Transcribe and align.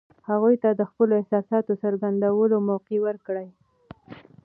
هغوی 0.29 0.55
ته 0.63 0.69
د 0.73 0.81
خپلو 0.89 1.13
احساساتو 1.21 1.67
د 1.75 1.79
څرګندولو 1.83 2.55
موقع 2.69 2.97
ورکړئ. 3.05 3.47